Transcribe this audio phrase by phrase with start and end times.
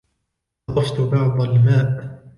[0.69, 2.21] أضفت بعض الماء